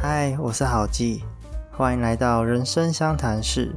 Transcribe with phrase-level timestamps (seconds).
[0.00, 1.24] 嗨，我是郝记，
[1.72, 3.74] 欢迎来到人生相谈室。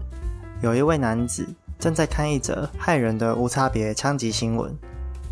[0.62, 4.72] 有一位男子正在看一则骇人的无差别枪击新闻，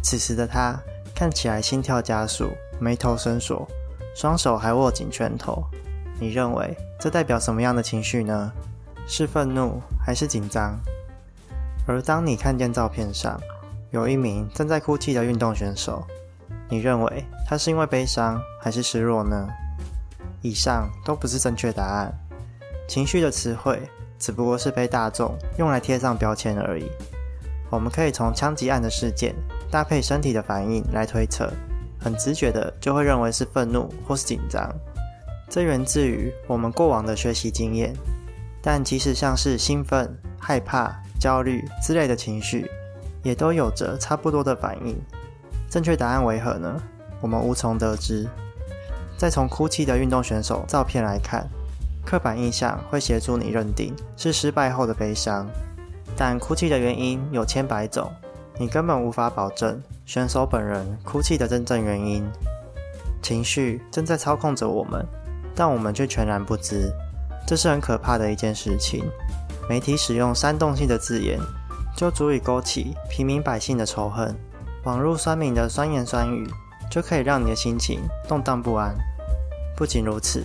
[0.01, 0.75] 此时的他
[1.13, 2.49] 看起来心跳加速，
[2.79, 3.67] 眉头深锁，
[4.15, 5.63] 双手还握紧拳头。
[6.19, 8.51] 你认为这代表什么样的情绪呢？
[9.05, 10.75] 是愤怒还是紧张？
[11.85, 13.39] 而当你看见照片上
[13.91, 16.03] 有一名正在哭泣的运动选手，
[16.67, 19.47] 你认为他是因为悲伤还是失落呢？
[20.41, 22.13] 以上都不是正确答案。
[22.87, 23.81] 情绪的词汇
[24.17, 26.89] 只不过是被大众用来贴上标签而已。
[27.69, 29.35] 我们可以从枪击案的事件
[29.69, 31.51] 搭配身体的反应来推测，
[31.99, 34.73] 很直觉的就会认为是愤怒或是紧张。
[35.47, 37.93] 这源自于我们过往的学习经验。
[38.61, 42.69] 但即使像是兴奋、害怕、焦虑之类的情绪，
[43.23, 44.99] 也都有着差不多的反应。
[45.69, 46.75] 正确答案为何呢？
[47.21, 48.27] 我们无从得知。
[49.19, 51.45] 再从哭泣的运动选手照片来看，
[52.05, 55.45] 刻板印象会协助你认定是失败后的悲伤，
[56.15, 58.09] 但哭泣的原因有千百种，
[58.57, 62.25] 你根本无法保证选手本人哭泣的真正原因。
[63.21, 65.05] 情绪正在操控着我们，
[65.53, 66.89] 但我们却全然不知。
[67.45, 69.03] 这是很可怕的一件事情。
[69.67, 71.37] 媒体使用煽动性的字眼，
[71.93, 74.33] 就足以勾起平民百姓的仇恨；
[74.85, 76.49] 网络酸民的酸言酸语，
[76.89, 78.95] 就可以让你的心情动荡不安。
[79.79, 80.43] 不仅如此，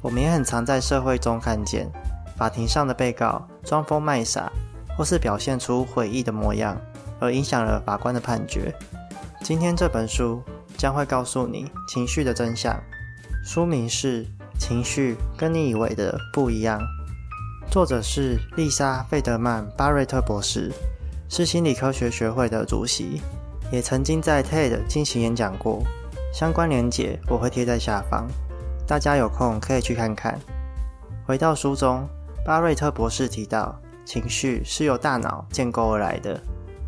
[0.00, 1.86] 我们也很常在社会中看见
[2.36, 4.50] 法庭上的被告装疯卖傻，
[4.96, 6.80] 或是表现出悔意的模样，
[7.20, 8.74] 而影响了法官的判决。
[9.42, 10.42] 今天这本书
[10.78, 12.74] 将会告诉你情绪的真相。
[13.44, 14.26] 书名是。
[14.58, 16.78] 情绪跟你以为的不一样。
[17.70, 20.70] 作者是丽莎·费德曼·巴瑞特博士，
[21.30, 23.22] 是心理科学学会的主席，
[23.72, 25.82] 也曾经在 TED 进行演讲过。
[26.30, 28.28] 相关连结我会贴在下方，
[28.90, 30.36] 大家有空可以去看看。
[31.24, 32.08] 回到书中，
[32.44, 36.36] 巴瑞特博士提到，情绪是由大脑建构而来的。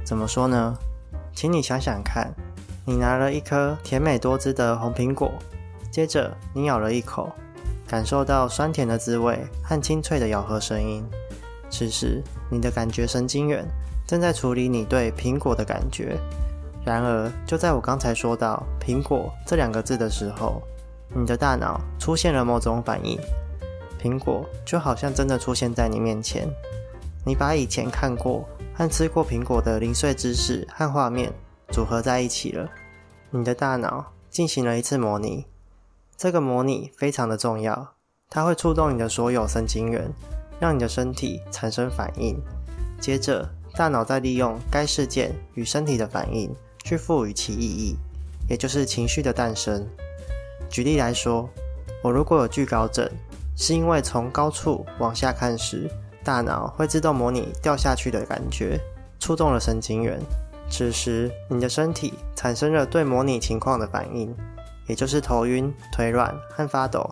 [0.05, 0.75] 怎么说呢？
[1.33, 2.35] 请你想想看，
[2.85, 5.31] 你拿了一颗甜美多汁的红苹果，
[5.93, 7.31] 接着你咬了一口。
[7.87, 11.05] 感受到酸甜的滋味和清脆的咬合声音。
[11.71, 12.21] 此时，
[12.51, 13.65] 你的感觉神经元
[14.09, 16.19] 正在处理你对苹果的感觉。
[16.85, 20.61] 然而，就在我刚才说到“苹果”这两个字的时候，
[21.15, 23.17] 你的大脑出现了某种反应。
[24.03, 26.49] 苹果就好像真的出现在你面前。
[27.25, 31.33] 你把以前看过和吃过苹果的零碎知识和画面
[31.71, 32.69] 组合在一起了。
[33.31, 35.47] 你的大脑进行了一次模拟。
[36.17, 37.95] 这个模拟非常的重要，
[38.29, 40.11] 它会触动你的所有神经元，
[40.59, 42.37] 让你的身体产生反应。
[43.01, 46.53] 接着，大脑再利用该事件与身体的反应
[46.83, 47.97] 去赋予其意义，
[48.49, 49.87] 也就是情绪的诞生。
[50.69, 51.49] 举例来说，
[52.03, 53.09] 我如果有惧高症，
[53.57, 55.89] 是因为从高处往下看时，
[56.25, 58.79] 大脑会自动模拟掉下去的感觉，
[59.19, 60.19] 触动了神经元。
[60.69, 64.35] 此时，你的身体产生了对模拟情况的反应。
[64.89, 67.09] 也就是头晕、腿软和发抖。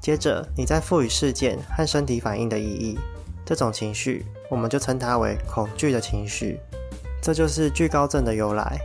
[0.00, 2.96] 接着，你再赋予事件和身体反应的意义，
[3.44, 6.60] 这种情绪我们就称它为恐惧的情绪。
[7.20, 8.78] 这就是惧高症的由来。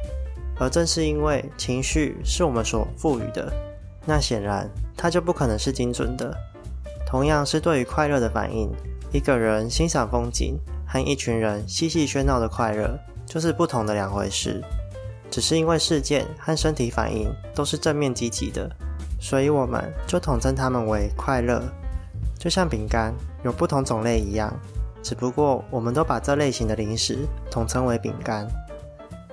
[0.60, 3.54] 而正是因为情绪是我们所赋予的，
[4.06, 6.36] 那显然它就不可能是精准的。
[7.06, 8.72] 同样是对于快乐的反应，
[9.12, 10.58] 一个人欣赏风景
[10.88, 14.64] 和一群人嬉戏喧闹的快乐，就是不同的两回事。
[15.30, 18.70] 只是因为事件和身体反应都是正面积极的，
[19.20, 21.62] 所以我们就统称它们为快乐。
[22.38, 23.14] 就像饼干
[23.44, 24.54] 有不同种类一样，
[25.04, 27.20] 只不过我们都把这类型的零食
[27.50, 28.48] 统称为饼干。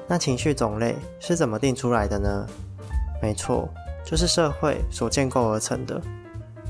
[0.06, 2.46] 那情绪种类是怎么定出来的呢？
[3.20, 3.68] 没错，
[4.08, 6.00] 就是社会所建构而成的。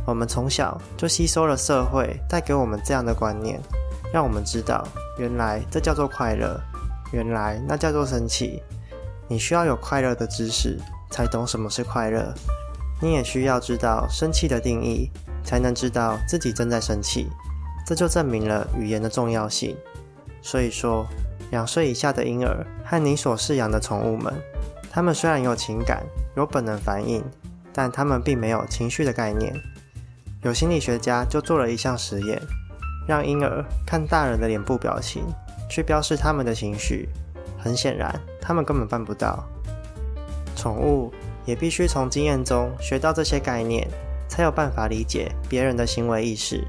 [0.05, 3.61] 我们从小就吸收了社会带给我们这样的观念，
[4.13, 4.85] 让我们知道
[5.19, 6.61] 原来这叫做快乐，
[7.13, 8.61] 原来那叫做生气。
[9.29, 12.35] 你需要有快乐的知识，才懂什么是快乐。
[13.01, 15.09] 你也需要知道生气的定义，
[15.45, 17.29] 才能知道自己正在生气。
[17.87, 19.77] 这就证明了语言的重要性。
[20.43, 21.07] 所以说，
[21.53, 24.35] 两岁以下的婴儿和你所饲养的宠物们，
[24.91, 26.03] 他们虽然有情感、
[26.37, 27.23] 有本能反应，
[27.73, 29.55] 但他们并没有情绪的概念。
[30.43, 32.41] 有心理学家就做了一项实验，
[33.07, 35.25] 让婴儿看大人的脸部表情，
[35.69, 37.09] 去标示他们的情绪。
[37.59, 39.45] 很显然，他们根本办不到。
[40.55, 41.13] 宠物
[41.45, 43.87] 也必须从经验中学到这些概念，
[44.29, 46.65] 才有办法理解别人的行为意识。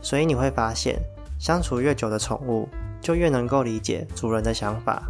[0.00, 1.00] 所以你会发现，
[1.38, 2.68] 相处越久的宠物，
[3.00, 5.02] 就越能够理解主人的想法。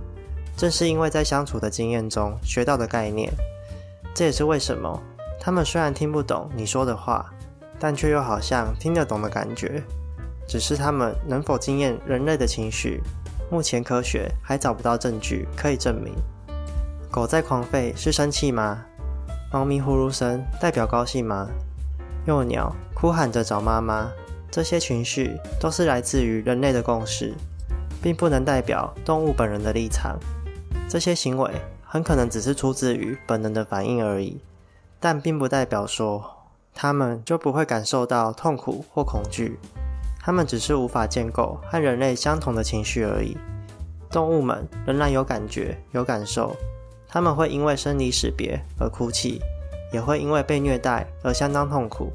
[0.56, 3.32] 正是因为在相处的经验中学到的概念，
[4.14, 5.02] 这也是为什么
[5.40, 7.32] 它们虽然听不懂你说的话，
[7.78, 9.82] 但却又好像听得懂的感觉。
[10.46, 13.00] 只是它们能否经验人类的情绪，
[13.50, 16.14] 目前科学还找不到证据可以证明。
[17.10, 18.84] 狗在狂吠是生气吗？
[19.52, 21.48] 猫咪呼噜声代表高兴吗？
[22.26, 24.10] 幼鸟哭喊着找妈妈，
[24.50, 27.34] 这些情绪都是来自于人类的共识，
[28.02, 30.18] 并不能代表动物本人的立场。
[30.94, 31.50] 这些行为
[31.85, 34.41] 很可能只是出自于本能的反应而已，
[35.00, 36.25] 但并不代表说
[36.73, 39.58] 它们就不会感受到痛苦或恐惧。
[40.20, 43.37] 它们只是无法建构和人类相同的情绪而已。
[44.08, 46.55] 动物们仍然有感觉、有感受，
[47.08, 49.43] 它们会因为生离死别而哭泣。
[49.93, 52.12] 也会因为被虐待而相当痛苦，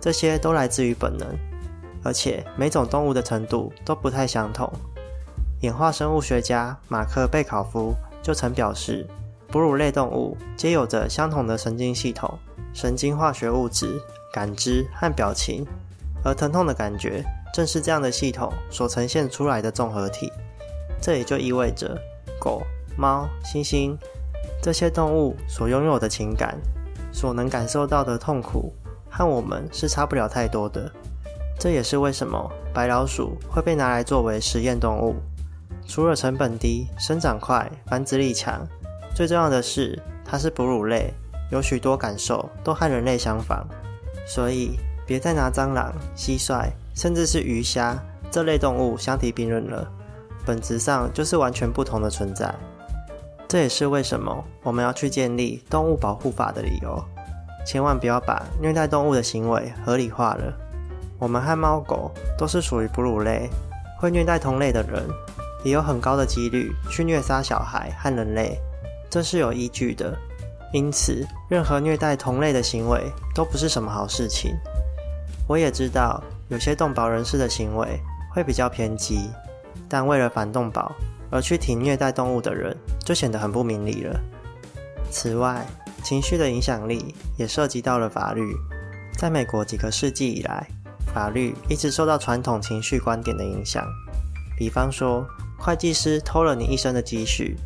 [0.00, 1.28] 这些都来自于本能，
[2.02, 4.72] 而且每种动物的程度都不太相同。
[5.60, 7.94] 演化生物学家马克贝考夫
[8.26, 9.06] 就曾表示，
[9.52, 12.36] 哺乳类动物皆有着相同的神经系统、
[12.74, 14.02] 神经化学物质、
[14.32, 15.64] 感知和表情，
[16.24, 17.22] 而疼痛的感觉
[17.54, 20.32] 正是这样的系统所呈现出来的综合体。
[21.00, 21.96] 这也就意味着，
[22.40, 22.64] 狗、
[22.98, 23.96] 猫、猩猩
[24.60, 26.58] 这些动物所拥有的情感。
[27.12, 28.74] 所能感受到的痛苦
[29.08, 30.90] 和我们是差不了太多的，
[31.60, 35.14] 这也是为什么白老鼠会被拿来作为实验动物。
[35.86, 38.66] 除了成本低、生长快、繁殖力强，
[39.14, 41.12] 最重要的是它是哺乳类，
[41.50, 43.66] 有许多感受都和人类相仿。
[44.26, 47.96] 所以别再拿蟑螂、蟋蟀，甚至是鱼虾
[48.30, 49.88] 这类动物相提并论了，
[50.44, 52.52] 本质上就是完全不同的存在。
[53.46, 57.02] 这也是为什么我们要去建立动物保护法的理由。
[57.64, 60.52] 千万不要把虐待动物的行为合理化了。
[61.18, 63.48] 我们和猫狗都是属于哺乳类，
[64.00, 65.02] 会虐待同类的人，
[65.66, 68.56] 也有很高的几率去虐杀小孩和人类，
[69.10, 70.16] 这是有依据的。
[70.72, 74.54] 因此，任何虐待同类的行为都不是什么好事情。
[75.48, 78.00] 我也知道有些动保人士的行为
[78.32, 79.28] 会比较偏激，
[79.88, 80.94] 但为了反动保。
[81.28, 84.20] 而去挺虐待动物的人，就显得很不明理了。
[85.10, 85.66] 此外，
[86.04, 88.54] 情绪的影响力也涉及到了法律。
[89.18, 90.68] 在美国几个世纪以来，
[91.12, 93.84] 法律一直受到传统情绪观点的影响。
[94.56, 95.26] 比方说，
[95.58, 97.56] 会计师偷了你一生的积蓄，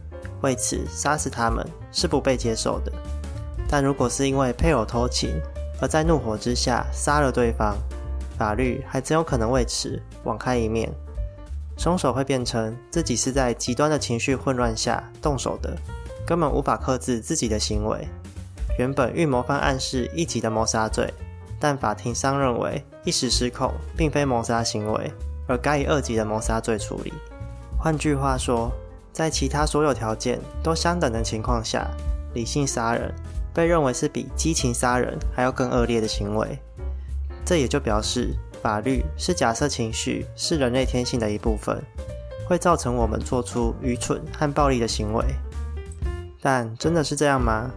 [0.43, 2.93] 为此杀死他们是不被接受的。
[3.69, 5.41] 但如果是因为配偶偷情，
[5.81, 7.77] 而在怒火之下杀了对方，
[8.39, 10.91] 法律还真有可能为此网开一面。
[11.77, 15.77] 凶手会变成自己是在极端的情绪混乱下动手的，
[16.27, 18.07] 根本无法克制自己的行为。
[18.79, 21.13] 原本预谋犯暗示一级的谋杀罪，
[21.59, 25.13] 但法庭上认为一时失控并非谋杀行为，
[25.47, 27.13] 而该以二级的谋杀罪处理。
[27.83, 28.71] 换句话说，
[29.11, 31.91] 在其他所有条件都相等的情况下，
[32.35, 33.15] 理性杀人
[33.55, 36.59] 被认为是比激情杀人还要更恶劣的行为。
[37.45, 38.37] 这也就表示。
[38.63, 41.83] 法律是假设情绪是人类天性的一部分，
[42.47, 45.25] 会造成我们做出愚蠢和暴力的行为。
[46.43, 47.71] 但真的是这样吗？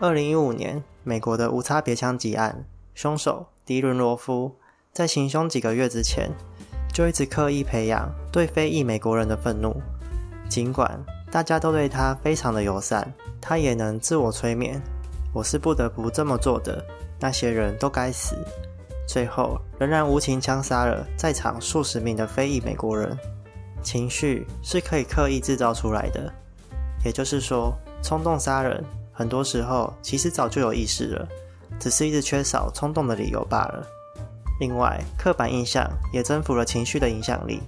[0.00, 4.56] 二零一五年，美国的无差别枪击案，凶手迪伦·罗夫
[4.92, 6.32] 在行凶几个月之前，
[6.92, 9.74] 就一直刻意培养对非裔美国人的愤怒。
[10.46, 11.02] 尽管
[11.32, 13.10] 大家都对他非常的友善，
[13.40, 14.78] 他也能自我催眠
[15.32, 16.84] ：“我是不得不这么做的，
[17.18, 18.36] 那些人都该死。”
[19.08, 23.16] 最后，仍然无情枪杀了在场数十名的非裔美国人。
[23.82, 26.30] 情绪是可以刻意制造出来的，
[27.06, 31.26] 也就是说，冲动杀人很多时候其实早就有意识了，
[31.80, 33.86] 只是一直缺少冲动的理由罢了。
[34.60, 37.62] 另外，刻板印象也征服了情绪的影响力。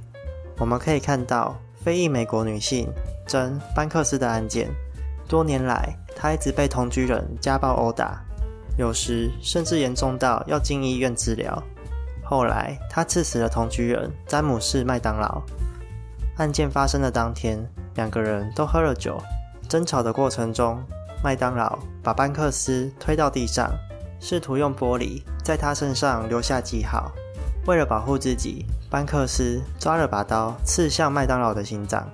[0.58, 2.92] 我们可以看到，非裔美国女性
[3.26, 4.68] 珍·班克斯的案件，
[5.28, 8.20] 多年来她一直被同居人家暴殴打。
[8.76, 11.62] 有时甚至严重到要进医院治疗。
[12.24, 15.42] 后来，她刺死了同居人詹姆士·麦当劳。
[16.36, 17.58] 案件发生的当天，
[17.94, 19.20] 两个人都喝了酒。
[19.68, 20.82] 争吵的过程中，
[21.22, 23.70] 麦当劳把班克斯推到地上，
[24.20, 27.12] 试图用玻璃在他身上留下记号。
[27.68, 32.08] 为了保护自己，班克斯抓了把刀刺向麦当劳的心脏。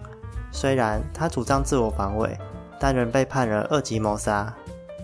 [0.51, 2.37] 虽然他主张自我防卫，
[2.81, 4.53] 但仍被判了二级谋杀。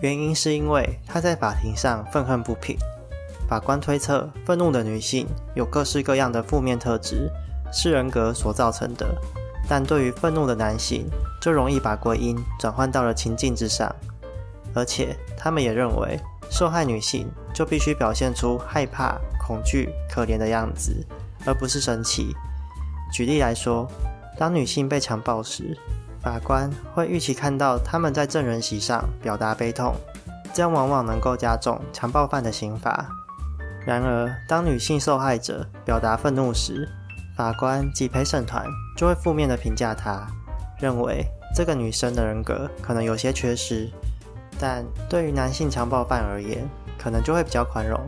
[0.00, 2.76] 原因是因为他在法庭上愤恨不平。
[3.48, 7.30] 法官推测，愤怒的女性有各式各样的负面特质，
[7.72, 9.06] 是人格所造成的；
[9.68, 11.08] 但对于愤怒的男性，
[11.40, 13.94] 就容易把归因转换到了情境之上。
[14.74, 16.18] 而且，他们也认为，
[16.50, 17.30] 受害女性
[17.60, 20.96] 就必须表现出害怕、恐惧、可怜的样子，
[21.44, 22.34] 而不是生气。
[23.12, 23.86] 举例来说，
[24.38, 25.76] 当女性被强暴时，
[26.22, 29.94] 法官会预期看到他们在证人席上表达悲痛，
[30.54, 33.06] 这样往往能够加重强暴犯的刑罚。
[33.84, 36.88] 然而，当女性受害者表达愤怒时，
[37.36, 38.64] 法官及陪审团
[38.96, 40.26] 就会负面的评价她，
[40.78, 43.90] 认为这个女生的人格可能有些缺失。
[44.60, 47.98] 但对于男性强暴犯而言，可能就会比较宽容，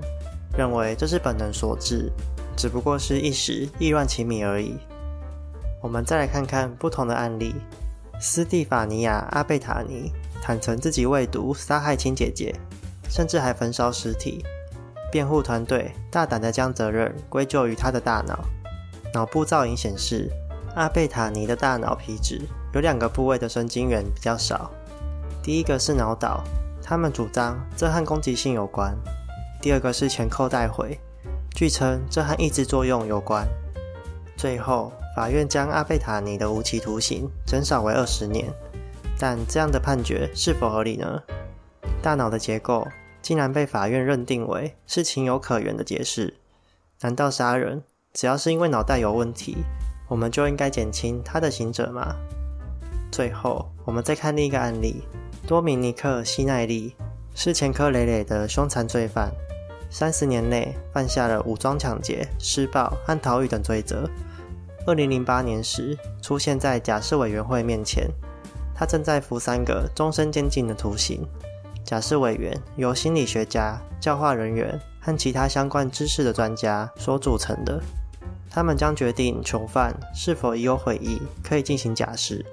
[0.56, 2.12] 认为这是本能所致，
[2.54, 4.76] 只不过是一时意乱情迷而已。
[5.80, 7.54] 我们再来看看不同的案例。
[8.20, 12.54] 斯蒂法尼亚·阿贝塔尼坦诚自己未毒杀害亲姐姐，
[13.08, 14.44] 甚至还焚烧尸体。
[15.10, 18.44] 辩护团队大胆地将责任归咎于他的大脑。
[19.12, 20.30] 脑部造影显示，
[20.76, 22.42] 阿贝塔尼的大脑皮质
[22.74, 24.70] 有两个部位的神经元比较少。
[25.42, 26.44] 第一个是脑岛，
[26.80, 28.94] 他们主张这和攻击性有关；
[29.60, 30.96] 第二个是前扣带回，
[31.52, 33.44] 据称这和抑制作用有关。
[34.36, 38.52] 最后，法院将阿贝塔尼的无期徒刑减少为二十年。
[39.18, 41.20] 但这样的判决是否合理呢？
[42.00, 42.86] 大脑的结构
[43.20, 46.34] 竟然被法院认定为是情有可原的解释？
[47.00, 47.82] 难道杀人
[48.12, 49.58] 只要是因为脑袋有问题，
[50.08, 52.14] 我们就应该减轻他的刑责吗？
[53.10, 55.02] 最后，我们再看另一个案例。
[55.46, 56.94] 多米尼克·西奈利
[57.34, 59.30] 是前科累累的凶残罪犯，
[59.90, 64.08] 三十年内犯下了武装抢劫、施暴和逃狱等罪责。
[64.86, 68.08] 二零零八年时，出现在假释委员会面前，
[68.74, 71.26] 他正在服三个终身监禁的徒刑。
[71.84, 77.82] 假释委员由心理学家、教化人员和其他相关知识的专家所组成的，
[78.48, 82.44] 他们将决定囚犯是否已有悔意，可以进行假释。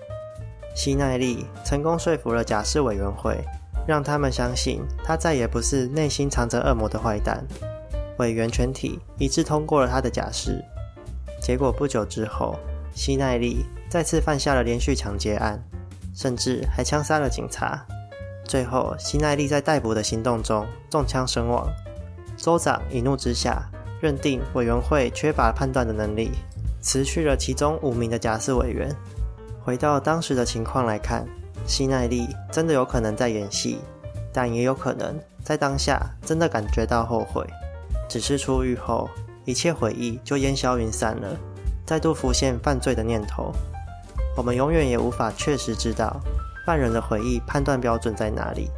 [0.79, 3.37] 西奈利成功说服了假释委员会，
[3.85, 7.45] 让他们相信他再也不是内心藏着恶魔的坏蛋。
[8.19, 10.63] 委员全体一致通过了他的假释。
[11.41, 12.57] 结果不久之后，
[12.93, 15.61] 西奈利再次犯下了连续抢劫案，
[16.15, 17.85] 甚至还枪杀了警察。
[18.45, 21.67] 最后，西奈利在逮捕的行动中中枪身亡。
[22.37, 23.69] 州长一怒之下，
[23.99, 26.31] 认定委员会缺乏判断的能力，
[26.79, 28.89] 辞去了其中五名的假释委员。
[29.69, 31.23] 回到当时的情况来看，
[31.67, 33.77] 西奈利真的有可能在演戏，
[34.33, 37.45] 但也有可能在当下真的感觉到后悔，
[38.09, 39.07] 只是出狱后
[39.45, 41.37] 一切回忆就烟消云散了，
[41.85, 43.51] 再度浮现犯罪的念头。
[44.35, 46.19] 我们永远也无法确实知道
[46.65, 48.71] 犯人的回忆判断标准在哪里。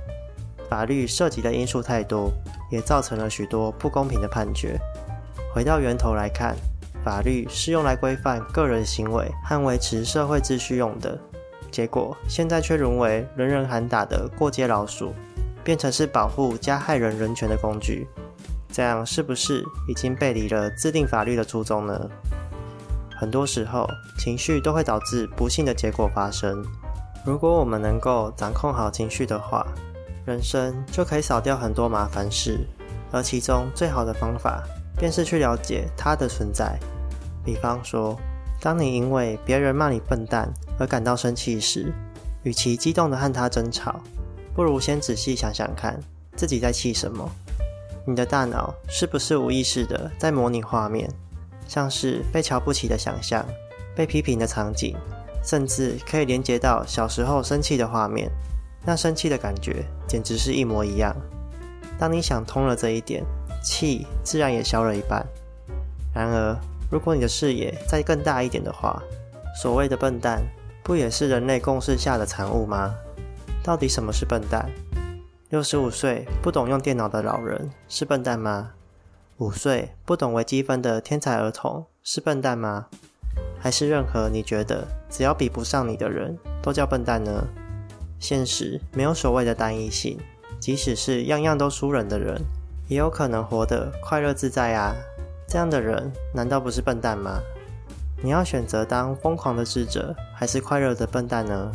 [0.69, 2.29] 法律涉及的因素太多，
[2.69, 4.77] 也造成了许多不公平的判决。
[5.53, 6.53] 回到源头来看。
[7.03, 11.17] 法律是用来规范个人行为和维持社会秩序用的，
[11.71, 15.13] 结果现在却沦为人人喊打的过街老鼠，
[15.63, 18.07] 变成是保护加害人人权的工具。
[18.71, 22.09] 这样是不是已经背离了制定法律的初衷呢？
[23.17, 26.63] 很多时候，情绪都会导致不幸的结果发生。
[27.25, 29.67] 如果我们能够掌控好情绪的话，
[30.25, 32.59] 人生就可以少掉很多麻烦事。
[33.11, 34.63] 而其中最好的方法，
[34.97, 36.77] 便是去了解它的存在。
[37.43, 38.19] 比方说，
[38.59, 41.91] 当你因为别人骂你笨蛋而感到生气时，
[42.43, 43.99] 与其激动地和他争吵，
[44.53, 45.99] 不如先仔细想想看
[46.35, 47.29] 自己在气什么。
[48.05, 51.09] 你的大脑是不是无意识的在模拟画面，
[51.67, 53.45] 像是被瞧不起的想象、
[53.95, 54.95] 被批评的场景，
[55.43, 58.31] 甚至可以连接到小时候生气的画面，
[58.83, 61.15] 那生气的感觉简直是一模一样。
[61.99, 63.23] 当你想通了这一点，
[63.61, 65.25] 气自然也消了一半。
[66.13, 66.57] 然而，
[66.89, 69.01] 如果你的视野再更大一点的话，
[69.61, 70.41] 所谓的笨蛋，
[70.83, 72.93] 不也是人类共识下的产物吗？
[73.63, 74.69] 到底什么是笨蛋？
[75.49, 78.71] 六十五岁不懂用电脑的老人是笨蛋吗？
[79.37, 82.87] 五岁不懂微积分的天才儿童是笨蛋吗？
[83.59, 87.47] 还是任何你觉得只要比不上你的人都叫笨蛋呢？
[88.19, 90.17] 现实没有所谓的单一性，
[90.59, 92.41] 即使是样样都输人的人。
[92.91, 94.93] 也有可能活得快乐自在啊！
[95.47, 97.39] 这样的人难道不是笨蛋吗？
[98.21, 101.71] 你要选择当疯狂的智者，还是快乐的笨蛋呢？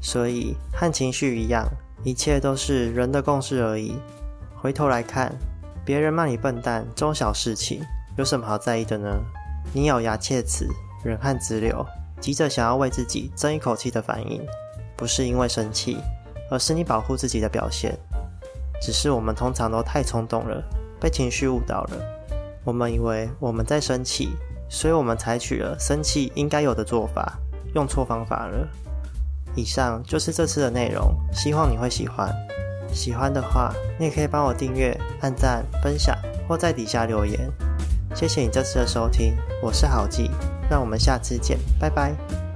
[0.00, 1.68] 所以和情绪一样，
[2.02, 3.94] 一切都是人的共识而已。
[4.56, 5.30] 回头来看，
[5.84, 7.82] 别人骂你笨蛋，中小事情
[8.16, 9.20] 有什么好在意的呢？
[9.74, 10.66] 你咬牙切齿、
[11.04, 11.84] 忍汗直流，
[12.22, 14.40] 急着想要为自己争一口气的反应，
[14.96, 15.98] 不是因为生气，
[16.50, 17.94] 而是你保护自己的表现。
[18.82, 20.60] 只是我们通常都太冲动了，
[21.00, 21.90] 被情绪误导了。
[22.64, 24.30] 我们以为我们在生气，
[24.68, 27.38] 所以我们采取了生气应该有的做法，
[27.76, 28.68] 用错方法了。
[29.54, 32.28] 以上就是这次的内容，希望你会喜欢。
[32.92, 36.16] 喜欢的话，你也可以帮我订阅、按赞、分享，
[36.48, 37.38] 或在底下留言。
[38.14, 40.28] 谢谢你这次的收听，我是郝记，
[40.68, 42.51] 让我们下次见，拜拜。